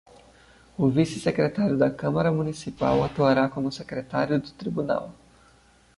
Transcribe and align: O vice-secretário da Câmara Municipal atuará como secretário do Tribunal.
O 0.79 0.89
vice-secretário 0.89 1.77
da 1.77 1.87
Câmara 1.91 2.31
Municipal 2.31 3.03
atuará 3.03 3.47
como 3.47 3.71
secretário 3.71 4.41
do 4.41 4.49
Tribunal. 4.49 5.13